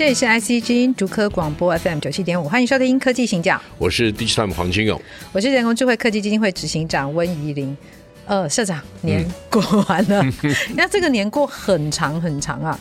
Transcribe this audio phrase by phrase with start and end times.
[0.00, 3.60] 这里是 IC 之音竹科广播 FM 九七点五，欢迎收听科技行讲。
[3.76, 4.98] 我是 DigiTime 黄金勇，
[5.30, 7.76] 我是人工智慧科技基金会执行长温怡玲。
[8.24, 9.60] 呃，社长，年过
[9.90, 10.24] 完了，
[10.74, 12.80] 那、嗯、这个年过很长很长啊。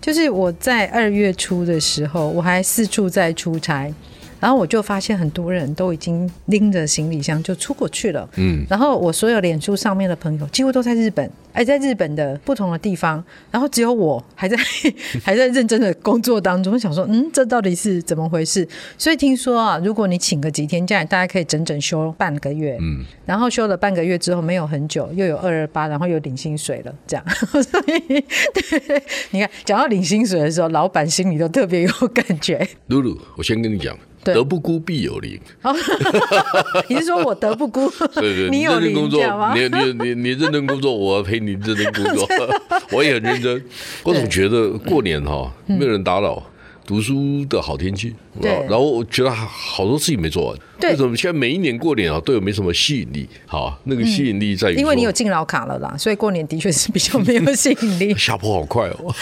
[0.00, 3.92] 就是我在二月初的时候，我还四处在出差。
[4.40, 8.28] 然后我就发现很多人都已经拎着行李箱就出国去了。
[8.36, 14.56] 嗯，然后我所有脸书上面的朋友几乎都在日本，哎，在日本的不同的地方，然后只有我还在
[15.22, 16.78] 还在认真的工作当中。
[16.78, 18.66] 想说，嗯，这到底是怎么回事？
[18.96, 22.78] 所以听说啊，如果你请个几天假，大家可以整整休半个月。
[22.80, 27.24] 嗯，然后休了半个月之后，没有很久，又有二二八，然后又领薪水了，这样。
[27.62, 28.24] 所以，
[28.54, 32.66] 对，你看，讲到领薪水的时候，老板心里都特别有感觉。
[32.86, 33.94] 露露，我先跟你讲。
[34.22, 35.40] 德不孤，必有邻。
[36.88, 37.90] 你是说我德不孤？
[38.14, 39.22] 对对， 你认真工作，
[39.54, 42.28] 你你你你认真工作，我要陪你认真工作。
[42.92, 43.64] 我也很认真。
[44.02, 46.42] 我总觉得过年哈，没有人打扰，
[46.86, 48.14] 读书的好天气。
[48.40, 50.58] 然后我觉得好多事情没做完。
[50.78, 50.90] 对。
[50.90, 53.28] 为什么现在每一年过年啊，都有没什么吸引力？
[53.46, 58.14] 好，那个吸引力在于，因为你有敬老卡了啦，所以过年的确是比较没有吸引力。
[58.16, 59.14] 下坡好快哦。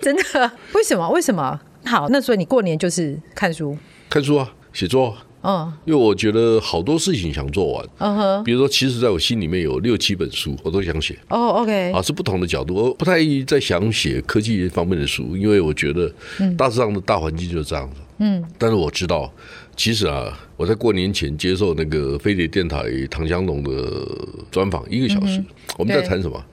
[0.00, 0.52] 真的？
[0.74, 1.08] 为什么？
[1.10, 1.60] 为什么？
[1.84, 3.76] 好，那所以你过年就是看书，
[4.08, 5.26] 看书啊，写作，啊。
[5.42, 16.12] 嗯，因为我觉得好多事情想做完，嗯哼，比如说，其实在我心里面有六七本书，我都想写，哦，OK，啊，是不同的角度，我不太在想写科技方面的书，因为我觉得，
[16.58, 19.32] 大致上的大环境就是这样子，嗯，但是我知道，
[19.74, 24.06] 其实啊，我在过年前接受那个飞碟电台唐湘龙的
[24.50, 25.42] 专访，一个小时，
[25.78, 26.44] 我们在谈什么？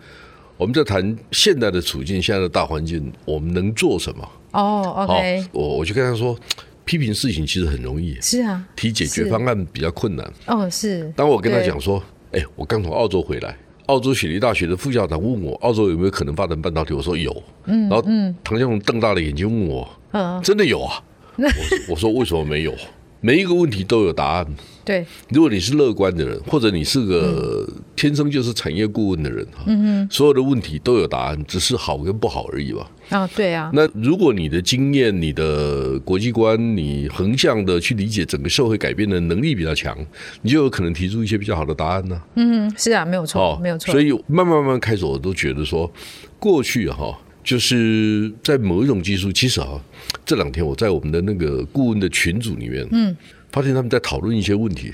[0.56, 4.26] 我们在谈现在的处境，现在的大环境，我们能做什么？
[4.58, 6.36] 哦、oh,，OK，我我就跟他说，
[6.84, 10.26] 批评事情其实很容易，是啊，提解决方案比较困难。
[10.48, 11.14] 哦，oh, 是。
[11.16, 12.02] 当我跟他讲说，
[12.32, 16.96] 哎，我刚从澳洲回来，澳洲雪梨大学的副校长问我，澳洲有没有可能发展半导体？
[16.96, 17.32] 我说有。
[17.66, 18.02] 嗯，然后
[18.44, 21.04] 唐湘龙瞪大了眼睛问我，嗯，真的有啊？
[21.38, 21.46] 我
[21.90, 22.74] 我说为什么没有？
[23.22, 24.56] 每一个问题都有答案。
[24.88, 32.90] 对，如果你是乐观的人，或者你是个天生就是产业顾问的人，嗯嗯，所有的问题都有答案，只是好跟不好而已吧。
[33.10, 33.70] 啊，对啊。
[33.74, 39.98] 那如果你的经验、你的国际观、你横向的去理解整个社会改变的能力比较强，
[40.42, 42.22] 你就有可能提出一些比较好的答案呢。
[42.36, 43.92] 嗯，是啊，没有错，没有错。
[43.92, 45.92] 所以慢慢慢慢开始，我都觉得说，
[46.40, 49.82] 过去哈，就是在某一种技术，其实啊，
[50.26, 53.14] 这两天我在我们的那个顾问的群组里面，嗯。
[53.58, 54.94] 发现他们在讨论一些问题，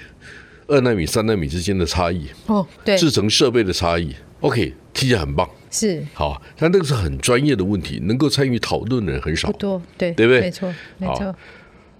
[0.67, 10.39] 二纳米、三纳米之间的差异，哦，对，制成设备的差异，OK，听起来很棒，是好，但那个是很专业的问题，能够参与讨论的人很少，不多，对，对不对？
[10.43, 11.35] 没错，没错。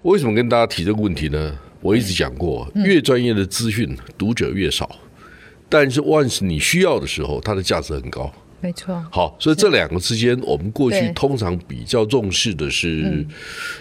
[0.04, 1.58] 为什么跟大家提这个问题呢？
[1.82, 4.90] 我一直讲过，越专业的资讯读者越少，
[5.68, 8.32] 但是万是你需要的时候，它的价值很高。
[8.64, 13.22] 没错，好，所以这两个之间，我们过去通常比较重视的是，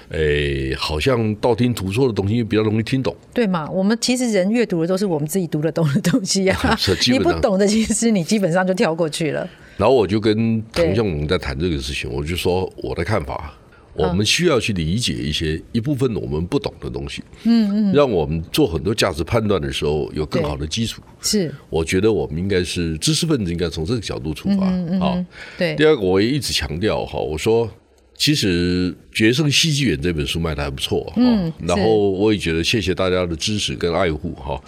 [0.10, 3.70] 诶，好像道听途说的东西比较容易听懂，对嘛？
[3.70, 6.78] 我们其实人阅读的都是我们自己读得懂的东西啊，
[7.10, 9.50] 你不懂的，其实你基本上就跳过去了。
[9.78, 13.54] 然后我就跟唐向龙在谈这个事情，我就说我的看法。
[13.96, 21.02] 我们需要去理解一些一部分我们不懂的东西，嗯嗯，让我们做很多价值判断的时候有更好的基础。
[21.22, 24.66] 是，我觉得我们应该是知识分子，应该从这个角度出发。
[25.00, 25.24] 啊，
[25.58, 25.76] 对。
[25.76, 27.70] 第二个，我也一直强调哈，我说
[28.16, 34.60] 其实《决胜戏剧院》这本书卖的还不错，嗯，然后我也觉得谢谢大家的支持跟爱护哈。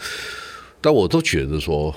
[0.81, 1.93] 但我都觉得说，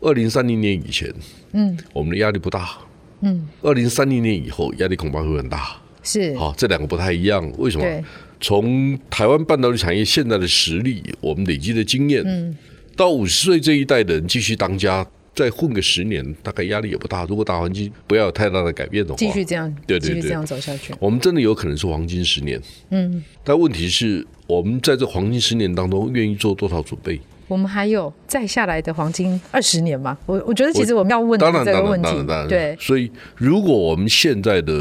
[0.00, 1.12] 二零三零年以前，
[1.54, 2.78] 嗯，我们的压力不大，
[3.22, 5.76] 嗯，二零三零年以后压力恐怕会很大。
[6.06, 7.52] 是好，这两个不太一样。
[7.58, 8.04] 为什么？
[8.40, 12.56] 从台湾半导体产业现在的实力，我们累积的经验，嗯，
[12.94, 15.04] 到五十岁这一代的人继续当家，
[15.34, 17.24] 再混个十年，大概压力也不大。
[17.24, 22.60] 如果大环境不要有太大的改变的话，继续这样，对对对，继续这样走下去，我们真的有可能是黄金十年。
[22.90, 27.18] 嗯，但问题是我们在这黄金十年当中，愿意做多少准备？
[27.48, 30.16] 我们还有再下来的黄金二十年吗？
[30.26, 32.08] 我我觉得其实我们要问的这个问题，
[32.48, 32.76] 对。
[32.80, 34.72] 所以，如果我们现在的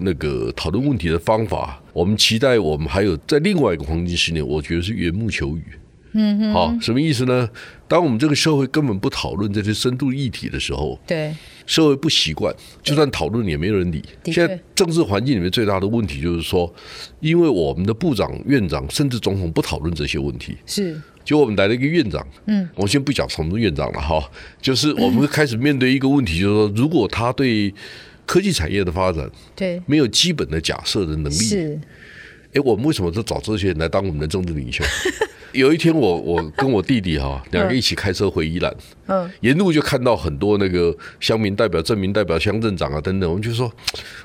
[0.00, 5.62] 那个讨论问题的方法，我们期待我们还有在另外一个黄金十年，我觉得是缘木求鱼。
[6.12, 6.52] 嗯哼。
[6.52, 7.48] 好，什么意思呢？
[7.86, 11.32] 当我们这个社会根本不讨论这些深度议题的时候，对，
[11.66, 14.02] 社会不习惯，就算讨论也没有人理。
[14.24, 16.72] 现在政治环境里面最大的问题就是说，
[17.20, 21.00] 因为我们的部长、院长甚至总统不讨论这些问题，是。
[21.28, 24.18] 就我们来了一个院长，嗯，我先不讲什么院长了哈，
[24.62, 27.70] 就是我们开始面对一个问题，就是说，如果他对
[28.24, 31.78] 科技产业的发展对没有基本的假设的能力，是，
[32.54, 34.82] 哎，我们为什么都找这些人来当我们的政治领袖？
[35.52, 38.74] 有一天我，我我跟我弟弟哈两个一起开车回宜兰，
[39.06, 43.70] 嗯，沿路就看到很多那个乡民代表、镇民代表、乡镇长啊等等，我们就说，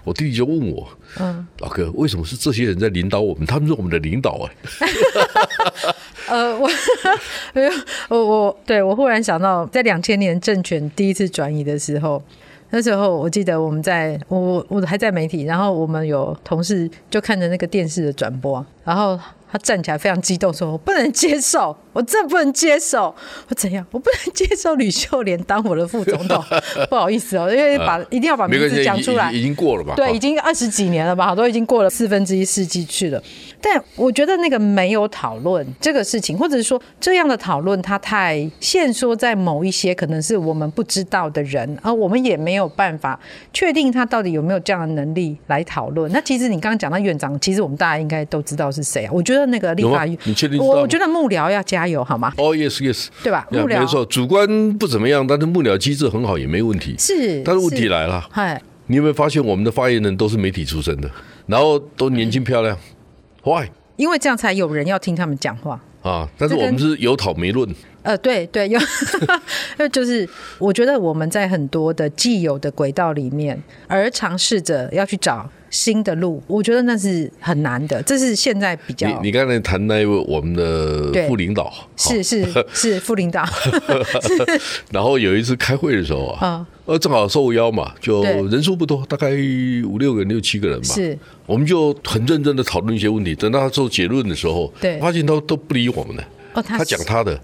[0.06, 0.88] 我弟弟就问我，
[1.20, 3.46] 嗯，老哥，为什么是这些人在领导我们？
[3.46, 4.88] 他们是我们的领导哎。
[6.28, 6.70] 呃，我
[7.54, 7.72] 没有，
[8.10, 12.22] 我我对我忽然想到，在两千年政权第一次转移的时候，
[12.70, 19.20] 那时候我记得我们在我我还在媒体，然后我们有同事就看着那个电视的转播，然后。
[19.54, 23.14] 他站起来非常激动，说：“我不能接受，我真的不能接受。
[23.48, 23.86] 我怎样？
[23.92, 26.44] 我不能接受吕秀莲当我的副总统。
[26.90, 29.32] 不好意思哦，因为把一定要把名字讲出来。
[29.32, 29.94] 已经过了吧？
[29.96, 31.28] 对，已经二十几年了吧？
[31.28, 33.22] 好多已经过了四分之一世纪去了。
[33.62, 43.20] 但我觉得那个没有讨论这个事情，或者是说这样的讨论，它太限缩在某一些可能是我们不知道的人，而我们也没有办法
[43.54, 46.12] 确定他到底有没有这样的能力来讨论。
[46.12, 49.12] 那其实你刚刚讲到院长，其实我们大家应该都知道是谁啊？
[49.14, 49.43] 我觉得。
[49.48, 50.58] 那个立法院，你确定？
[50.60, 52.34] 我我觉得幕僚要加油，好吗？
[52.38, 53.48] 哦、oh,，yes yes，对吧？
[53.52, 56.96] 幕僚没错，主观不怎么样，但是幕僚机制很好，也没问题。
[56.98, 61.10] 是，但是问题来了，嗨，你有没有发现我们的发言人都是媒体出身的，
[61.48, 62.78] 然后都年轻漂亮
[63.44, 63.68] ？Why？
[63.96, 66.28] 因为这样才有人要听他们讲话啊！
[66.38, 67.70] 但是我们是有讨没论。
[68.02, 68.80] 呃，对对，有，
[69.94, 75.50] 就是我觉得我们在很多的既有的轨道里面，而尝试着要去找。
[75.74, 79.08] 新的路，我觉得那是很难的，这是现在比较。
[79.08, 83.44] 你你刚才谈那位我们的副领导，是是 是副领导。
[84.94, 90.94] 然后有一次开会的时候啊，呃，正好受邀嘛，就人数不多，大概五六个人、六七个人吧。
[90.94, 91.18] 是，
[91.48, 93.34] 我们就很认真的讨论一些问题。
[93.34, 96.24] 等到他做结论的时候，对，发现都都不理我们了。
[96.54, 97.40] 哦，他讲他的，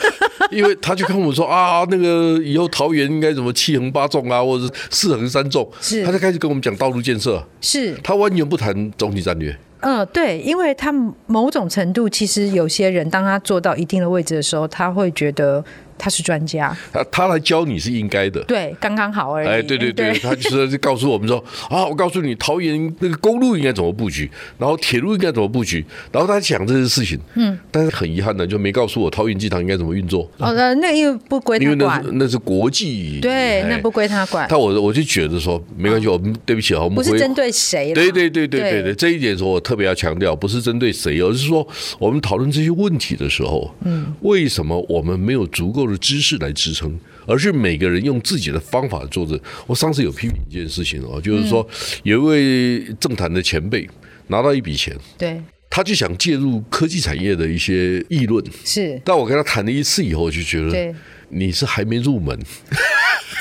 [0.50, 7.94] 因为他就跟我们说啊，那个以后桃园应该怎么七横八纵啊，或者是四横三纵，是，他就开始跟我们讲道路建设，是。
[8.02, 9.56] 他完全不谈总体战略。
[9.80, 10.90] 嗯，对，因为他
[11.26, 15.64] 某种程度，其实有些人当他做到一定的位置的时候，他会觉得。
[15.96, 19.48] 他是专家，他他来教你是应该的，对，刚刚好而已。
[19.48, 20.18] 哎，对对对，对。
[20.18, 30.28] 他就是告诉我们说 啊，我告诉你，桃园那个公路应该怎么布局，然后铁路应该怎么布局，然后他讲这些事情，嗯，但是很遗憾的，就没告诉我桃园机场应该怎么运作。
[30.38, 34.48] 哦，那那因为不归他管，因为那是那是国际，对，那不归他管。
[34.48, 38.82] 他我我就觉得说，没关系，我们对不起啊，我们不是针对谁，对对对对对。
[38.82, 41.66] 对，这一点说我特别要强调，不是针对谁，而是说
[41.98, 46.50] 我们讨论这些问题的时候，嗯，为什么我们没有足够的知识来？
[46.54, 49.38] 支撑，而是每个人用自己的方法做着。
[49.66, 51.68] 我上次有批评一件事情哦，就是说
[52.04, 53.86] 有一位政坛的前辈
[54.28, 59.00] 拿到一笔钱，对，他就想介入科技产业的一些议论，是。
[59.04, 60.94] 但我跟他谈了一次以后，就觉得
[61.28, 62.38] 你是还没入门，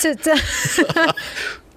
[0.01, 0.35] 这这。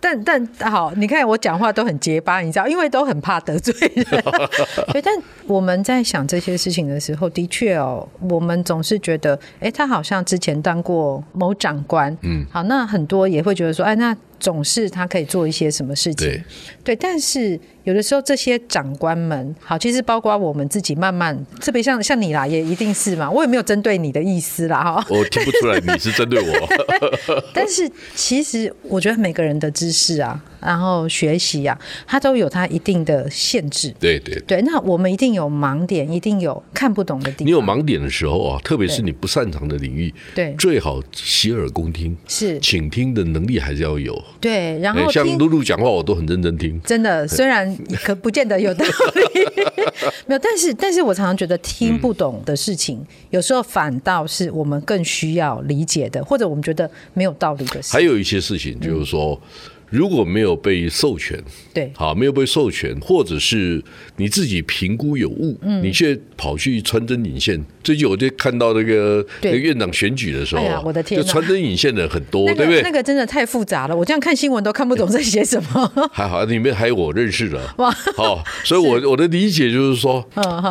[0.07, 4.23] 但但好，你看我讲话都很结巴，你知道，因为都很怕得罪人。
[4.93, 5.13] 对，但
[5.49, 14.17] 我们在想这些事情的时候，的确哦，我们总是觉得，哎，他好像之前当过某长官，嗯，好，那很多也会觉得说，哎，那。
[14.39, 16.43] 总是他可以做一些什么事情，对，
[16.85, 26.69] 对，但是有的时候这些长官们，好，其实包括我们自己，慢慢特别像像你啦，也一定是嘛，我也没有针对你的意思啦，哈，我听不出来你是针对我，
[27.55, 30.43] 但是其实我觉得每个人的知识啊。
[30.61, 33.95] 然后学习啊，它都有它一定的限制。
[33.99, 37.47] 对对对，那我们一定有盲点，一定有看不懂的地方。
[37.47, 44.23] 你有盲点的时候啊，特别是你不擅长的领域，对，最好洗耳恭听，是倾听的能力还是要有。
[44.41, 46.81] 对，然后像露露讲话，我都很认真听。
[46.83, 49.45] 真的，虽然可不见得有道理，
[50.27, 57.93] 没有，但是但是我常常觉得听不懂的事情，嗯，有时候反倒是我们更需要理解的，或者我们觉得没有道理的事。
[57.93, 59.39] 还有一些事情，就是说。
[59.45, 63.83] 嗯如果没有被授权，对，好，没有被授权，或者是
[64.17, 67.65] 你自己评估有误，嗯，你却跑去穿针引线。
[67.83, 72.83] 最近我就看到那个那个院长选举的时候，哎呀，我的天，就穿针引线的很多，对不对？
[72.83, 75.91] 那个真的太复杂了，我这样看新闻都看不懂在写什么。
[76.13, 80.23] 还好里面还有我认识的，哇，好，所以我我的理解就是说，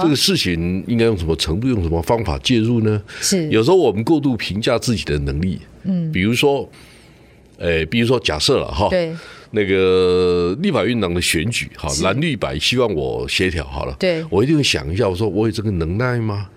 [0.01, 3.01] 这个事情应该用什么程度、用什么方法介入呢？
[3.19, 6.69] 是有时候我们过度评价自己的能力，嗯，比如说。
[7.57, 9.15] 诶，比如说假设了哈，对，
[9.51, 16.49] 那个立法院长的选举，哈，蓝绿白希望我协调好了，对，我一定会想一下，我说我有这个能耐吗？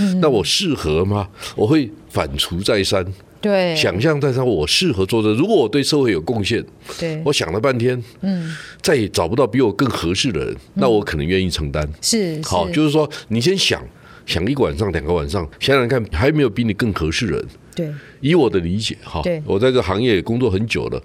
[0.00, 1.28] 嗯，那我适合吗？
[1.54, 3.04] 我会反刍再三，
[3.40, 5.32] 对，想象再三，我适合做这。
[5.34, 6.64] 如果我对社会有贡献，
[6.98, 11.86] 对，我想了半天，嗯，再也找不到比我更合适的人，那我可能愿意承担。
[12.00, 13.82] 是，好，就是说你先想。
[14.26, 17.46] 想一个晚上、两个晚上，想想看，还没有比你更合适的人。
[17.78, 21.00] 对，以我的理解哈，我在这行业工作很久了，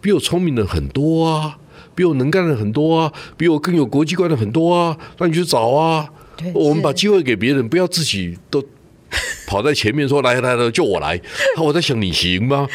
[0.00, 1.58] 比我聪明的很多啊，
[1.96, 6.08] 比我能干的很多啊，比我更有国际观的很多啊，那你去找啊。
[6.54, 8.64] 我们把机会给别人，不要自己都
[9.46, 11.20] 跑在前面说来来来，就我来。
[11.62, 12.66] 我在想你行吗？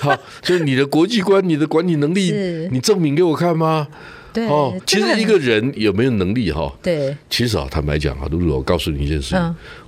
[0.00, 2.32] 好， 就是你的国际观、你的管理能力，
[2.70, 3.88] 你证明给我看吗？
[4.36, 6.70] 对哦，其实一个人有没有能力哈？
[6.82, 9.34] 对，其实啊，坦白讲啊，露露，我告诉你一件事，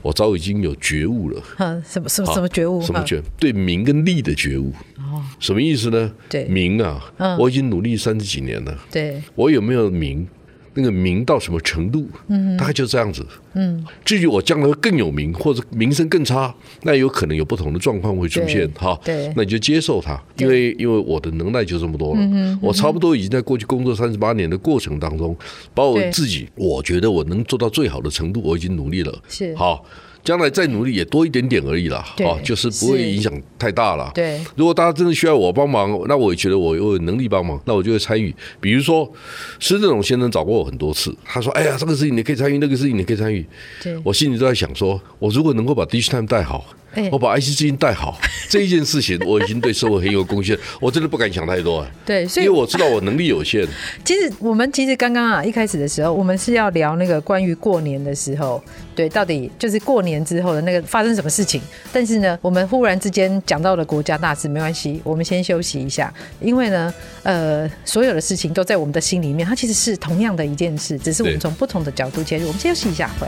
[0.00, 1.42] 我早已经有觉悟了。
[1.58, 2.80] 嗯，什么什么什么觉悟？
[2.80, 3.22] 什么觉？
[3.38, 4.72] 对名跟利的觉悟。
[4.96, 6.10] 哦，什么意思呢？
[6.30, 8.74] 对，名啊，我已经努力三十几年了。
[8.90, 10.26] 对，我有没有名？
[10.74, 12.08] 那个名到什么程度？
[12.28, 13.26] 嗯，大概就这样子。
[13.54, 18.68] 嗯，至于我将来会更有名，或者名声更差，那有可能有不同的状况会出现。
[18.72, 22.20] 哈，对，那你就接受它，因为因为我的能耐就这么多了。
[22.20, 25.36] 嗯，我差不多已经在过去工作三十八年的过程当中，
[25.74, 29.22] 把我自己我觉得我能做到最好的程度，我已经努力了。
[29.28, 29.84] 是好。
[30.24, 34.10] 将来再努力也多一点点而已啦，好，就是不会影响太大了。
[34.14, 38.34] 对，如果大家真的需要我帮忙，那我也觉得我有能力帮忙，那我就会参与。
[38.60, 39.10] 比如说
[39.58, 43.46] 施正荣先生找过我很多次，他说：“哎呀，这个事情你可以参与，那个事情你可以参与。”
[43.82, 46.64] 对，我心里都在想说，我如果能够把 Digitime 带好。
[47.12, 48.18] 我把 IC 之音带好
[48.50, 50.58] 这一件事情，我已经对社会很有贡献。
[50.80, 51.88] 我真的不敢想太多啊。
[52.04, 53.64] 对，所以因为我知道我能力有限。
[54.04, 58.60] 其实我们其实刚刚啊一开始的时候，我们是要聊那个关于过年的时候，
[58.96, 61.60] 对，到底就是过年之后的那个发生什么事情。
[61.92, 66.12] 但是呢，我们忽然之间讲到了国家大事，没关系，我们先休息一下。
[66.40, 72.48] 因为呢，呃，所有的事情都在我们的心里面，它其实是同样的一件事，只是我们从不同的角度切入。
[72.48, 73.26] 我们先休息一下，回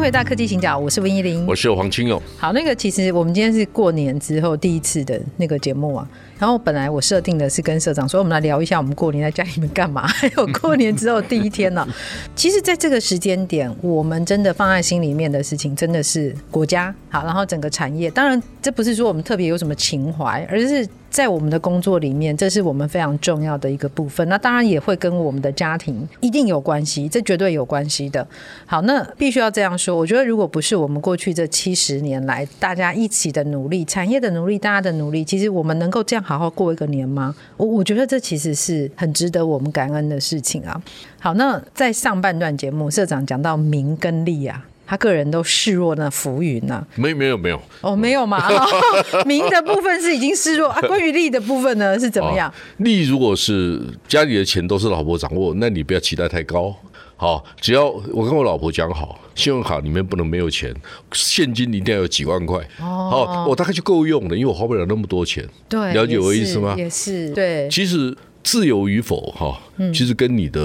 [0.00, 2.20] 回到科技行脚，我是温怡玲，我是黄清勇。
[2.38, 6.08] 好，那个其实我们今天是过年之后第一次的那个节目啊。
[6.40, 11.86] 然后本来我设定的是跟社长说，我们来聊一下我们过年在家里面干嘛， 还有过年之后第一天呢、
[12.34, 18.10] 其实，在这个时间点，我们真的放在心里面的事情，真的是国家好，然后整个产业。
[18.10, 24.26] 当然，这不是说我们特别有什么情怀，而是在我们的工作里面，这是我们非常重要的一个部分。
[24.30, 28.26] 那当然也会跟我们的家庭一定有关系，这绝对有关系的。
[28.64, 29.94] 好，那必须要这样说。
[29.94, 36.24] 我觉得，如果不是我们过去这七十年来大家一起的努力，产业的努力，大家的努力，其实我们能够这样。
[36.30, 37.34] 好好过一个年吗？
[37.56, 40.80] 我我觉得这其实是很值得我们感恩的事情啊。
[41.18, 46.86] 好，那在上半段节目，社长讲到名跟利啊，他个人都示弱那浮云呐。
[46.94, 48.48] 没没有没有哦，没有嘛。
[49.26, 52.54] 名的部分是已经示弱啊，关于利的部分呢是怎么样？
[52.76, 56.72] 利如果是家里的钱都是老婆掌握，那你不要期待太高。
[57.20, 60.74] 好，只要我跟我老婆讲好，信用卡里面不能没有钱，
[61.12, 62.66] 现金一定要有几万块。
[62.80, 65.46] 哦，好，我大概就够用了，因为我花不了那么多钱。
[65.68, 66.74] 对，了解我的意思吗？
[66.78, 67.68] 也是，对。
[67.70, 69.60] 其实自由与否，哈，
[69.92, 70.62] 其实跟你的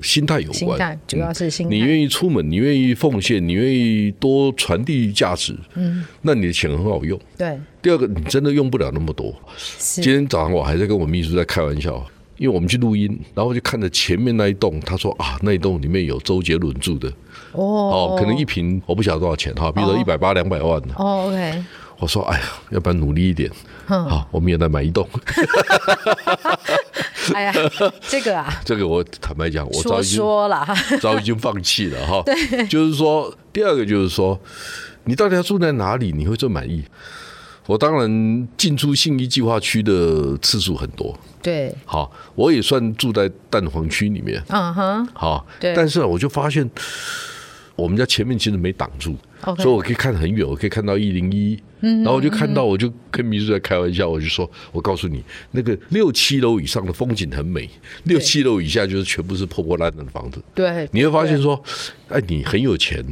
[0.00, 0.54] 心态有关。
[0.54, 1.74] 心态主要是心态。
[1.74, 7.18] 你愿意出门，你愿意奉献，你愿意多传递价值，嗯，那你的钱很好用。
[7.36, 7.58] 对。
[7.82, 9.34] 第二个，你真的用不了那么多。
[9.76, 12.06] 今天早上我还在跟我秘书在开玩笑。
[12.40, 17.06] 因为我们去录音，然后就看着前面那一栋，他说啊，那一栋里面有周杰伦住的。
[17.52, 21.62] 哦，哦，可能一平我不晓得多少钱哈，比如说一百八两百万的哦，OK。
[21.98, 23.50] 我说哎呀，要不然努力一点，
[23.84, 25.06] 好，我们也来买一栋。
[27.34, 27.52] 哎呀，
[28.08, 30.66] 这个啊， 这个我坦白讲，我早已经说了，
[30.98, 32.22] 早已经放弃了哈。
[32.24, 34.40] 对，就是说，第二个就是说，
[35.04, 36.82] 你到底要住在哪里，你会最满意？
[37.66, 46.68] 我当然进出信义计划区的次数很多，对，好，我也算住在蛋黄区里面，嗯哼，好，对，但是我就发现
[47.76, 49.62] 我们家前面其实没挡住，Okay.
[49.62, 57.70] 所以我可以看很远，我可以看到一零一，然后我就看到，我就跟秘书在开玩笑，我就说，我告诉你，那个六七楼以上的风景很美，
[58.04, 61.62] 六七楼以下就是全部是破破烂烂的房子，对，你会发现说，
[62.08, 63.02] 哎，你很有钱，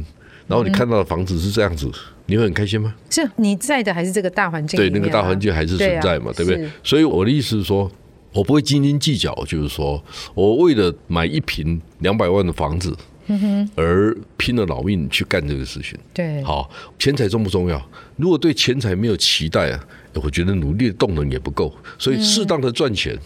[0.49, 1.89] 然后你看到的房子是这样子。
[2.25, 2.93] 你会很开心吗？
[3.09, 4.77] 是你在的还是这个大环境？
[4.77, 6.69] 对，那个大环境还是存在嘛，对，不对？
[6.83, 7.91] 所以我的意思是说，
[8.31, 9.99] 我不会斤斤计较，就是说
[10.35, 12.95] 我为了买一平两百万的房子，
[13.73, 15.97] 而拼了老命去干这个事情。
[16.13, 17.83] 对，好，钱财重不重要？
[18.17, 23.17] 如果对钱财没有期待啊，我觉得努力的动能也不够，所以适当的赚钱。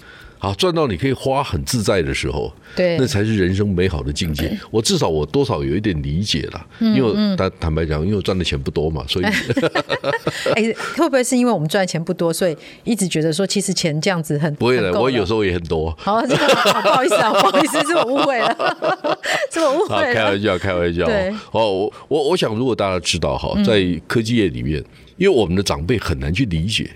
[0.44, 4.60] 好，赚到你可以花很自在的时候，对，那才是人生美好的境界。
[4.70, 9.26] 我至少我多少有一点理解了，因为坦坦白讲，因为我赚的钱不多嘛，所以
[10.54, 15.96] 哎，会不会是因为我们赚的钱不多，所以一直觉得说，其实钱这样子很不会的，我有时候也很多。
[15.98, 19.18] 好， 不好意思啊，不好意思，是我误会了，
[19.50, 20.14] 是我误会了。
[20.14, 21.06] 开玩笑，开玩笑。
[21.06, 24.86] 对，哦，我我我想，如果大家知道哈，在科技业里面，嗯、
[25.16, 26.90] 因为我们的长辈很难去理解。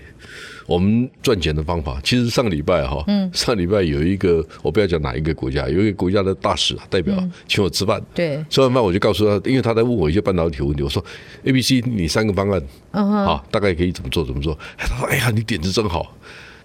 [0.68, 11.02] 我们赚钱的方法，其实上个礼拜哈，上礼拜有一个，我不要讲哪一个国家，有一个国家的大使代表请我吃饭，对，吃完饭我就告诉他，因为他在问我一些半导体问题，我说
[11.44, 14.58] A、B、C，你三个方案，好，大概可以怎么做怎么做。
[14.76, 16.14] 他说：“哎呀，你点子真好。”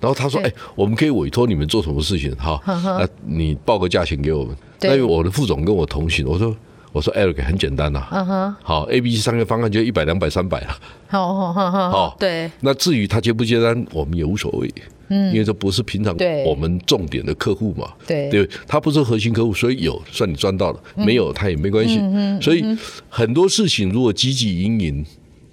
[0.01, 2.35] 然后他说：“哎，我们可以委托你们做什么事情？
[2.35, 4.53] 哈，那你报个价钱给我们。
[4.81, 6.53] 那我的副总跟我同行，我说。”
[6.93, 10.77] 我说 Eric 很简单呐，好 A、B、C 三个方案就一百、两百、三百了。
[11.07, 12.49] 好好好好，对。
[12.61, 14.71] 那至于他接不接单，我们也无所谓，
[15.09, 21.97] 嗯，因为这不是平常我们重点的客户嘛，对对，他不是核心客户，所以有算你赚到了，没有他也没关系。
[21.99, 22.63] 嗯所以
[23.09, 25.03] 很多事情如果积极营营，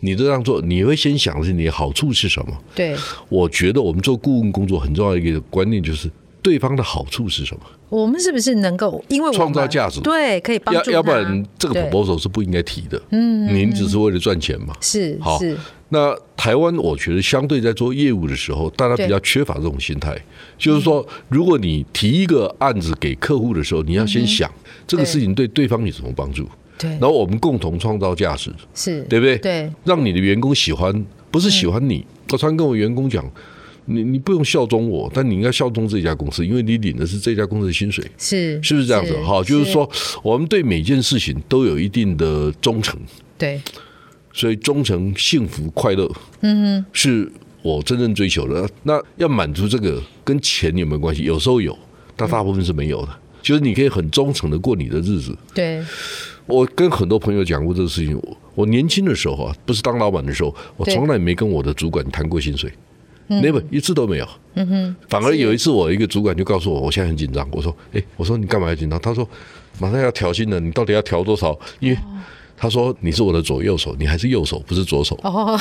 [0.00, 2.54] 你这样做，你会先想的是你的好处是什么？
[2.74, 2.94] 对，
[3.30, 6.10] 我觉得我们做顾问工作很重要的一个观念就是。
[6.42, 7.62] 对方的好处是什么？
[7.88, 10.00] 我们是不是能够因为创造价值？
[10.00, 10.90] 对，可以帮助。
[10.90, 13.00] 要要不然这个 proposal 是不应该提的。
[13.10, 14.74] 嗯，您只是为了赚钱嘛？
[14.80, 15.38] 是好。
[15.92, 20.16] 那台湾我觉得相对在做业务的时候，大家比较缺乏这种心态，
[20.56, 24.48] 就是说，如果你提一个案子给客户的时候，你要先想
[24.86, 26.48] 这个事情对对方有什么帮助？
[26.78, 29.36] 对，然后我们共同创造价值，是对不对？
[29.38, 32.06] 对，让你的员工喜欢，不是喜欢你。
[32.30, 33.28] 我常跟我员工讲。
[33.90, 39.12] 你你不用效忠我，但你应该效忠这家公司，因为你领的是这家公司的薪水，是是不是这样子？
[39.24, 39.90] 哈，就是说，
[40.22, 42.98] 我们对每件事情都有一定的忠诚，
[43.36, 43.60] 对，
[44.32, 46.10] 所以忠诚、幸福、快乐，
[46.42, 47.30] 嗯哼，是
[47.62, 48.68] 我真正追求的。
[48.84, 51.24] 那要满足这个，跟钱有没有关系？
[51.24, 51.76] 有时候有，
[52.16, 53.08] 但大部分是没有的。
[53.42, 55.36] 就是你可以很忠诚的过你的日子。
[55.54, 55.82] 对，
[56.46, 58.14] 我跟很多朋友讲过这个事情。
[58.22, 62.70] 我我年轻的时候啊，不是当老板的时候，我从来没跟我的主管谈过薪水。
[63.36, 67.48] Never 一次都没有，嗯哼，反而有一次，我一个主管就告诉我，我现在很紧张。
[67.52, 69.00] 我说，哎，我说你干嘛要紧张？
[69.00, 69.26] 他说，
[69.78, 71.58] 马上要调薪了，你到底要调多少？
[71.78, 71.98] 因为
[72.62, 75.18] 他说你是我的左右手，你还是右手，不是左手。
[75.22, 75.58] 哦，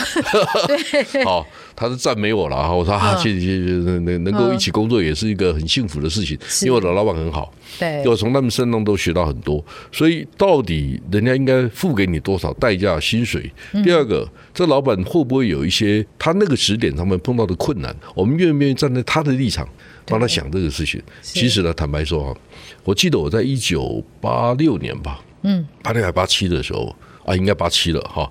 [0.67, 2.75] 对， 好，他是赞美我了。
[2.75, 7.53] 我说啊，谢谢谢谢，能能够一起工作也是一个很幸福的事情，因为我的老板很好。
[7.79, 9.63] 对，我从他们身上都学到很多。
[9.93, 13.49] 所以到底人家应该付给你多少代价、薪水？
[13.81, 17.95] 第二个，这老板会不会有一些他那个时点他们碰到的困难？
[18.13, 19.65] 我们愿不愿意站在他的立场
[20.05, 21.01] 帮他想这个事情？
[21.21, 22.35] 其实呢，坦白说啊，
[22.83, 25.21] 我记得我在一九八六年吧。
[25.43, 28.29] 嗯，八六还八七的时候啊，应该八七了哈。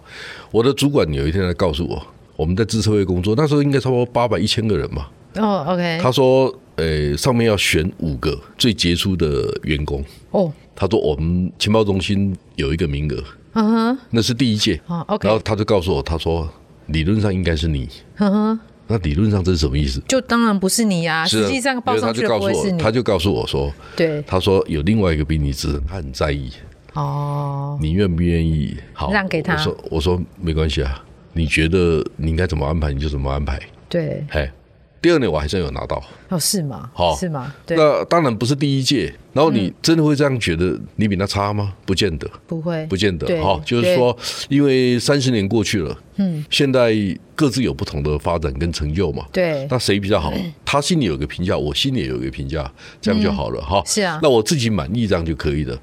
[0.51, 2.03] 我的主管有一天来告诉我，
[2.37, 5.07] 我们在资策会工作，那时候应该差不多八百一千个人嘛。
[5.37, 5.99] 哦，OK。
[6.03, 10.03] 他说，呃，上面要选五个最杰出的员工。
[10.31, 13.23] 哦，他说我们情报中心有一个名额。
[13.53, 14.81] 嗯哼，那是第一届。
[14.87, 15.29] 哦，OK。
[15.29, 16.49] 然后他就告诉我，他说
[16.87, 17.89] 理论上应该是你。
[18.17, 20.01] 嗯哼，那理论上这是什么意思？
[20.09, 22.79] 就当然不是你呀，实际上报上去的不会是你。
[22.79, 26.51] 他就告诉我说，对，他说有另外一个比你资深，他很在意。
[26.95, 29.55] 哦，你愿不愿意好让给他？
[29.55, 33.61] 我说我说没关系啊，你觉得你应该怎么安排你就怎么安排。
[33.89, 34.51] 对，嘿，
[35.01, 36.03] 第二年我还真有拿到。
[36.29, 36.91] 哦，是吗？
[36.93, 37.55] 好，是吗？
[37.65, 39.15] 对，那当然不是第一届。
[39.33, 41.73] 然后你真的会这样觉得你比他差吗？
[41.87, 43.27] 不见得，不会，不见得。
[43.41, 44.17] 哦，就是说，
[44.49, 46.93] 因为三十年过去了，嗯，现在
[47.37, 49.25] 各自有不同的发展跟成就嘛。
[49.33, 50.33] 对，那谁比较好？
[50.65, 52.69] 他心里有个评价，我心里也有个评价，
[53.01, 53.81] 这样就好了哈。
[53.87, 55.79] 是啊，那我自己满意这样就可以了。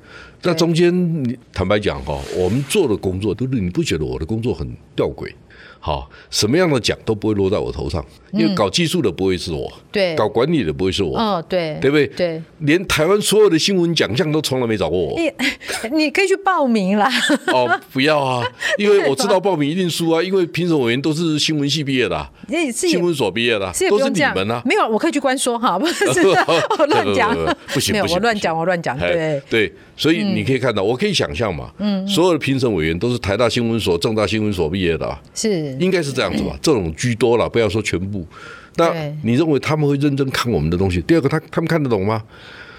[0.45, 5.33] 那中间，你坦白讲哈，我们做的工作都是你不觉得我的工作很吊诡？
[5.79, 12.07] 好，什么样的奖都不会落在我头上，因为搞技术的不会是我，对，搞管理的不会是我，哦，对，对不对？
[12.07, 15.17] 对，连台湾所有的新闻奖项都从来没找过我。
[15.17, 15.31] 你
[15.95, 17.09] 你可以去报名啦。
[17.47, 18.45] 哦，不要啊，
[18.77, 22.27] 因为我知道报名一定输啊，因为评审委员都是新闻系毕业的，
[22.73, 24.61] 新闻所毕业的，都是你们啊。
[24.65, 26.05] 没有，我可以去关说哈， 不是
[26.87, 27.35] 乱讲，
[27.73, 29.73] 不行不行，我乱讲我乱讲，对对。
[29.97, 36.53] 所以你可以看到，我可以想象嘛，嗯，所有的评审委员都是台大新闻所、政大新闻所毕业的，是，应该是这样子吧？
[36.61, 38.24] 这种居多了，不要说全部。
[38.77, 41.01] 那你认为他们会认真看我们的东西？
[41.03, 42.23] 第二个，他他们看得懂吗？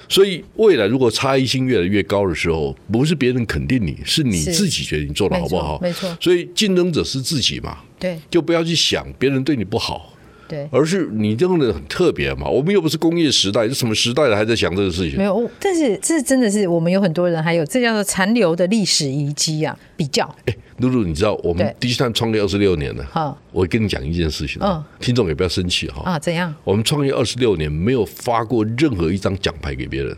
[0.09, 5.81] 所以未来如果差异性越来越高的时候，不是别人肯定你，是你自己决定你做的好不好？
[5.81, 6.17] 没错。
[6.21, 10.13] 所以竞争者是自己嘛，对，就不要去想别人对你不好。
[10.49, 12.49] 对，而是你这样的很特别嘛？
[12.49, 15.19] 我们又不是工业时代，是什么时代了还在想这个事情？
[15.19, 19.77] 没有，但是这真的是我们有很多人，还有这叫做残留的历史遗迹啊。
[19.97, 23.05] 比较，哎，露露，你知道我们第一站创业二十六年了。
[23.11, 26.03] 好，我跟你讲一件事情，嗯，听众也不要生气哈。
[26.05, 26.55] 啊，怎样？
[26.65, 30.15] 我们创业二十六年没有发过任何一张奖牌给别人。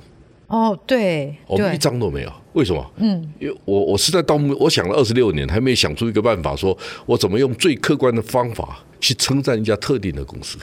[0.48, 2.32] 哦，对，我们一张都没有。
[2.54, 2.84] 为什么？
[2.96, 8.80] 嗯，因为我我是在盗墓，我想了二十六年，还没想出一个办法，说我怎么用最客观的方法。
[9.00, 10.58] 去称赞一家特定的公司，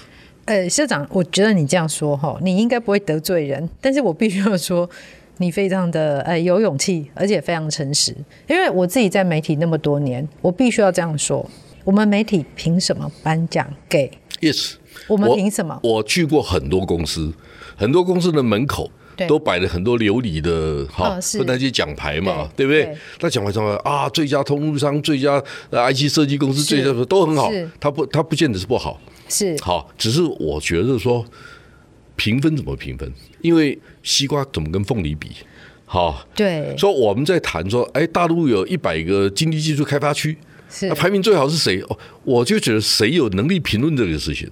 [0.46, 4.90] 呃，社长，我觉得你这样说哈，你应该不会得罪人，但是我必须要说，
[5.38, 8.16] 你非常的呃有勇气，而且非常诚实。
[8.48, 11.50] 因为我自己在媒体那么多年，我必须要这样说：
[11.84, 14.74] 我们媒体凭什么颁奖给？Yes，
[15.08, 15.94] 我们凭什么我？
[15.96, 17.34] 我去过很多公司，
[17.76, 18.92] 很多公司的门口
[19.28, 22.98] 都摆了很多琉璃的哈，不那些奖牌嘛，对，不对？
[23.22, 29.00] 那奖牌上面啊，最佳通路商、最佳 IC 设计公司、最佳都很好，它不它不见得是不好，
[29.30, 31.26] 是好，只是我觉得说。
[32.18, 33.12] 评分怎么评分？
[33.42, 35.32] 因为西瓜怎么跟凤梨比？
[35.84, 40.38] 好，对，说我们在谈说，哎，大陆有一百个经济技术开发区，
[40.70, 41.82] 是排名最好是谁？
[41.90, 44.50] 哦，我就觉得谁有能力评论这个事情？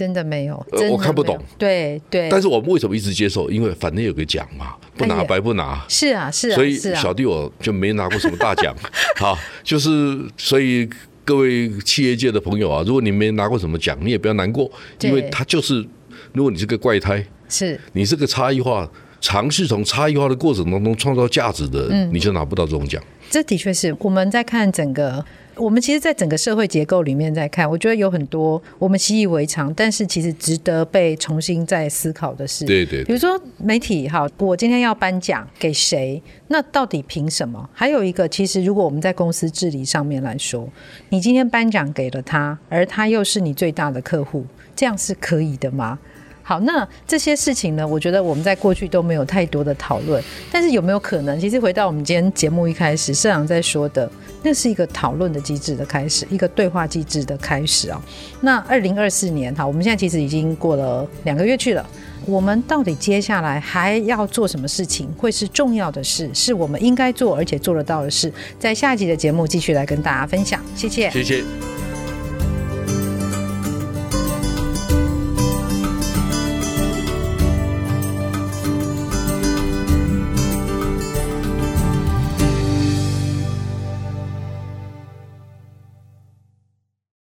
[0.00, 1.38] 真的没有，我看不懂。
[1.58, 2.30] 对对。
[2.30, 3.50] 但是我们为什么一直接受？
[3.50, 5.84] 因为反正有个奖嘛，不拿白不拿。
[5.88, 6.54] 是啊是啊。
[6.54, 8.74] 所以小弟我就没拿过什么大奖。
[9.20, 10.88] 好，就是所以
[11.22, 15.86] 各位企业界的朋友啊，如果你没拿过什么奖，你也不要难过，因为他就是。
[16.32, 18.88] 如果你是个怪胎，是你是个差异化，
[19.20, 23.02] 尝试从差异化的过程当中创造价值的，嗯，你就拿不到这种奖。
[23.30, 32.64] 这的确是我们在看整个，我们其实，在整个社会结构里面在看，我觉得有很多我们习以为常，但是其实值得被重新再思考的事。
[32.64, 36.20] 对对，对，比如说媒体，哈，我今天要颁奖给谁？
[36.48, 37.70] 那到底凭什么？
[37.72, 40.68] 还有一个，其实如果我们在公司治理上面来说，
[41.10, 45.96] 你今天颁奖给了他，而他又是你最大的客户，这样是可以的吗？
[46.42, 50.22] 好，那这些事情呢，我觉得我们在过去都没有太多的讨论。
[50.50, 54.10] 但是有没有可能，其实回到我们今天节目一开始，社长在说的，
[54.42, 58.02] 那是一个讨论的机制的开始，一个对话机制的开始啊。
[58.40, 61.86] 那二零二四年，哈，我们现在其实已经过了两个月去了，
[62.26, 70.60] 我们到底接下来还要做什么事情，会是重要的事，是我们应该做而且做得到的事，在下一集的节目继续来跟大家分享。
[70.74, 71.44] 谢谢，谢谢。